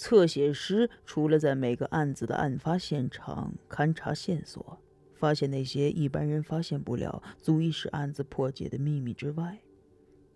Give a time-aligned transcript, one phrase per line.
[0.00, 4.78] 侧写师除了在每个案子的案发现场勘察线索，
[5.12, 9.60] 发现那些一般人发现不了、足以使案子破解的秘密之外，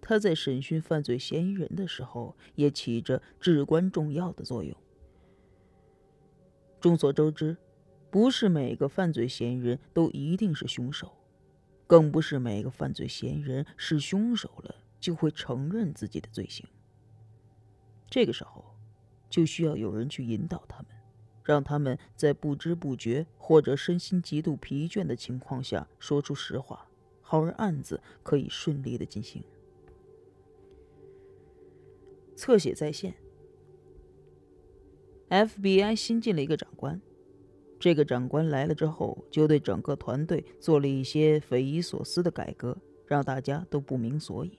[0.02, 4.76] 他在审讯犯罪嫌疑人的时候也起着至关重要的作用。
[6.78, 7.56] 众所周知，
[8.10, 11.10] 不是每个犯罪嫌疑人都一定是凶手，
[11.86, 16.66] 更不是每个犯罪嫌疑人是凶手了就会承认自己的罪行。
[18.10, 18.73] 这个时候，
[19.34, 20.86] 就需要有人去引导他们，
[21.42, 26.88] 让他们在不知不觉或者身心极度疲倦的情况下说出实话，
[27.20, 29.42] 好让案子可以顺利的进行。
[32.36, 33.12] 侧写在线。
[35.30, 37.02] FBI 新进了一个长官，
[37.80, 44.56] 这个长官来了之后，就对整个团队做了一些匪夷所思的改革，让大家都不明所以。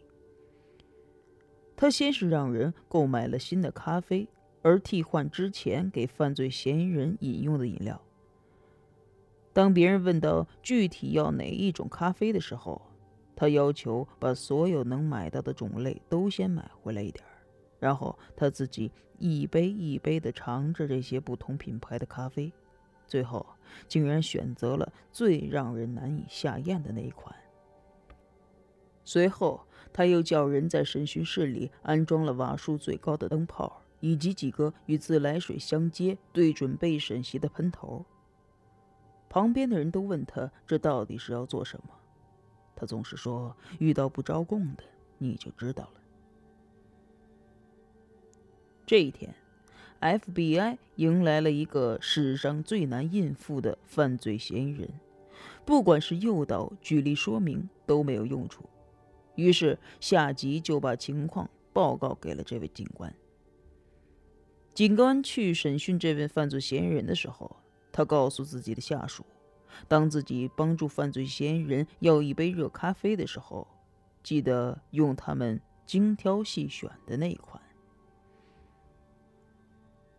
[1.77, 4.27] 他先是让人购买了新的咖啡，
[4.65, 8.01] 而替换之前给犯罪嫌疑人饮用的饮料。
[9.53, 12.81] 当别人问到具体要哪一种咖啡的时候，
[13.35, 17.29] 他要求把所有能买到的种类都先买回来一点儿。
[17.79, 22.51] 然后他自己一杯一杯地尝着这些不同品牌的咖啡，
[23.05, 23.45] 最后
[23.87, 27.35] 竟然选择了最让人难以下咽的那一款。
[29.03, 29.61] 随后，
[29.93, 38.05] 他又叫人在审讯室里安装了瓦数最高的灯泡，以及几个与自来水相接、对准被审席的喷头。
[39.29, 41.89] 旁边的人都问他这到底是要做什么，
[42.75, 44.83] 他总是说：“遇到不招供的，
[45.17, 46.01] 你就知道了。”
[48.85, 49.33] 这一天
[49.99, 54.89] ，FBI 迎来了一个史上最难应付的犯罪嫌疑人，
[55.65, 58.63] 不管是诱导、举例说明都没有用处。
[59.35, 63.13] 于是下级就把情况报告给了这位警官。
[64.75, 67.55] 警官去审讯这位犯罪嫌疑人的时候，
[67.93, 69.25] 他告诉自己的下属，
[69.87, 73.65] 当自己帮助犯罪嫌疑人要一杯热咖啡的时候，
[74.21, 77.63] 记得用他们精挑细选的那一款。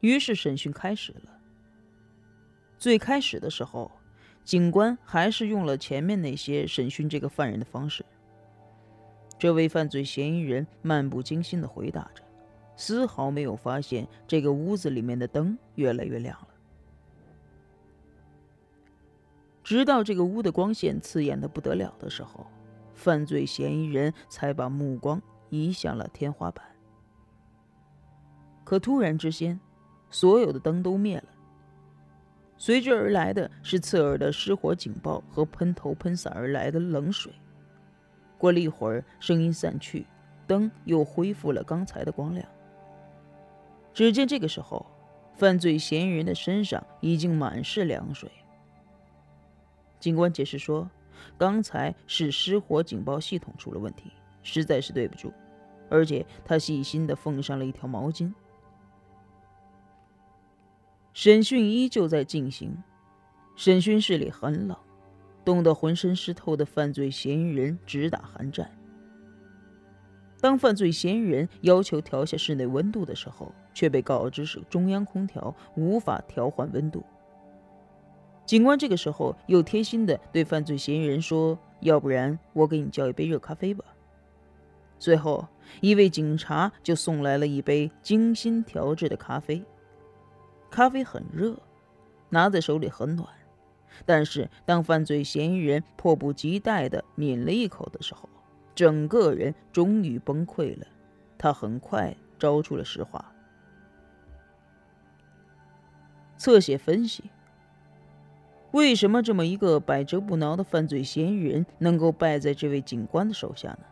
[0.00, 1.38] 于是审讯开始了。
[2.78, 3.92] 最开始的时候，
[4.42, 8.02] 警官还是用了前面那些审讯这个犯人的方式。
[9.38, 12.22] 这位犯罪嫌疑人漫不经心地回答着，
[12.76, 16.48] 丝毫没有发现这个屋子里面的灯越来越亮了。
[19.64, 22.46] 直到这个屋的光线刺眼的不得了的时候，
[22.94, 25.20] 犯罪嫌疑人才把目光
[25.50, 26.64] 移向了天花板。
[28.62, 29.58] 可突然之间，
[30.08, 31.28] 所有的灯都灭了，
[32.56, 37.32] 随之而来的是刺耳的失火警报和喷头喷洒而来的冷水。
[38.38, 40.06] 过了一会儿，声音散去，
[40.46, 42.46] 灯又恢复了刚才的光亮。
[43.96, 44.84] 只见这个时候，
[45.38, 48.30] 犯罪嫌疑人的身上已经满是凉水。
[49.98, 50.86] 警官解释说
[51.38, 54.12] ：“刚才是失火警报系统出了问题，
[54.42, 55.32] 实在是对不住。”
[55.88, 58.30] 而且他细心地奉上了一条毛巾。
[61.14, 62.76] 审讯依旧在进行，
[63.54, 64.76] 审讯室里很冷，
[65.42, 68.70] 冻得浑身湿透的犯罪嫌疑人直打寒战。
[70.46, 77.02] 当犯罪嫌疑人要求调下室内温度的时候，却被告知是中央空调无法调换温度。
[78.44, 83.84] 警官这个时候又贴心的对犯罪嫌疑人说：“要不然我给你叫一杯热咖啡吧。”
[85.00, 85.48] 最后，
[85.80, 89.60] 一位警察就送来了一杯精心调制的咖啡。
[90.70, 91.58] 咖啡很热，
[92.28, 93.28] 拿在手里很暖，
[94.04, 98.28] 但是当犯罪嫌疑人迫不及待地抿了一口的时候，
[98.76, 100.86] 整个人终于崩溃了。
[101.36, 103.32] 他很快招出了实话。
[106.38, 107.24] 侧写分析：
[108.70, 113.84] 为什么这么一个百折不挠的犯罪嫌疑人能够败在这位警官的手下呢？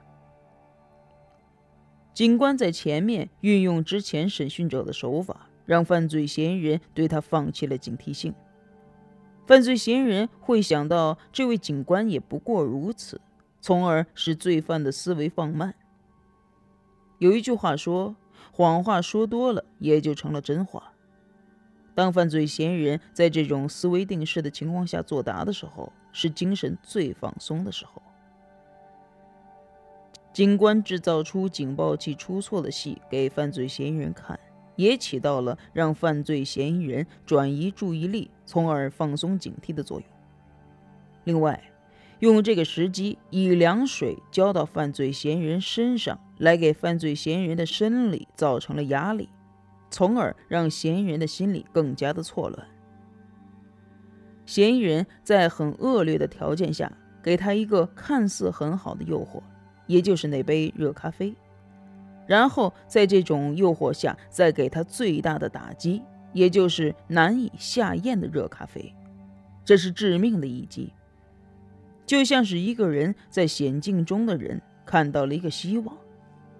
[2.13, 5.49] 警官在前面运用之前审讯者的手法。
[5.67, 8.35] 让犯罪嫌疑人对他放弃了警惕性。
[9.47, 13.19] 犯罪嫌疑人会想到这位警官也不过如此，
[13.65, 15.75] 从而使罪犯的思维放慢。
[17.17, 18.15] 有一句话说
[18.53, 20.93] ：“谎话说多了，也就成了真话。”
[21.97, 28.03] 当犯罪嫌疑人在这种思维定势的情况下作答的时候，是精神最放松的时候。
[30.35, 34.39] 警官制造出警报器出错的戏给犯罪嫌疑人看。
[34.77, 40.09] 也起到了让犯罪嫌疑人转移注意力，从而放松警惕的作用。
[41.23, 41.63] 另外，
[42.21, 49.29] 用这个时机以凉水浇到犯罪嫌疑人身上，来给犯罪嫌疑人的生理造成了压力，
[49.91, 52.67] 从而让嫌疑人的心理更加的错乱。
[54.47, 56.91] 嫌疑人在很恶劣的条件下，
[57.23, 59.43] 给他一个看似很好的诱惑，
[59.87, 61.35] 也就是那杯热咖啡，
[62.27, 66.03] 然后在这种诱惑下，再给他最大的打击，
[66.33, 68.95] 也就是难以下咽的热咖啡，
[69.65, 70.93] 这是致命的一击。
[72.07, 75.97] 就像是一个人在险境中的人看到了一个希望，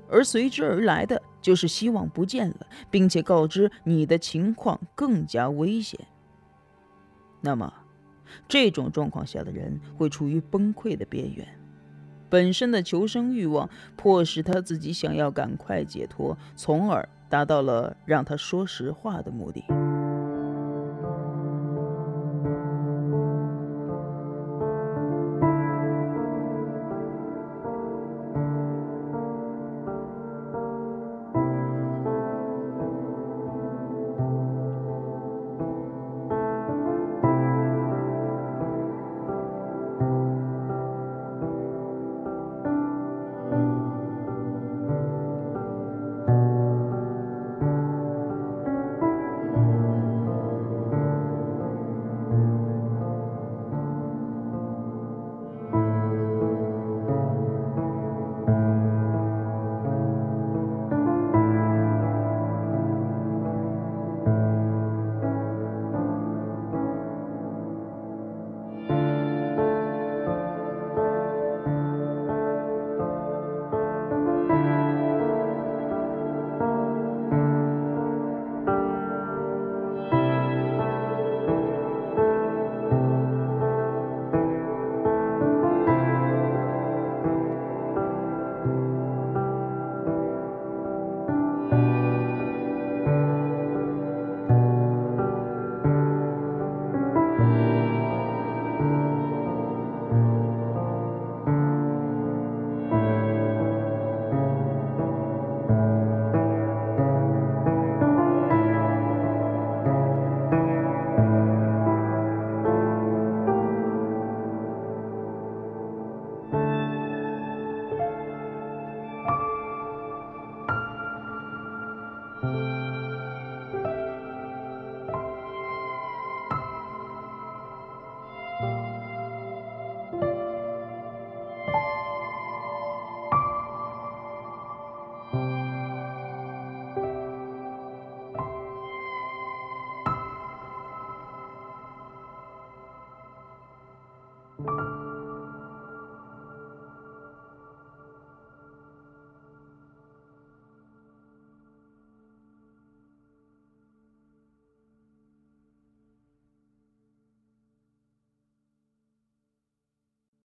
[0.09, 6.01] 而随之而来的就是希望不见了，并且告知你的情况更加危险。
[7.41, 7.73] 那么，
[8.49, 11.47] 这种状况下的人会处于崩溃的边缘，
[12.31, 19.63] 本身的求生欲望迫使他自己想要赶快解脱，从而达到了让他说实话的目的。